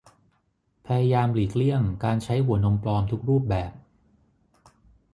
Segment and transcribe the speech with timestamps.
[0.85, 3.71] พยายามหลีกเลี่ยงการใช้หัวนมปลอมทุกรูปแบบ